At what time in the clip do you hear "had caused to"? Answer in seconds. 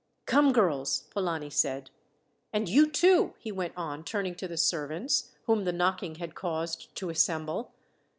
6.15-7.11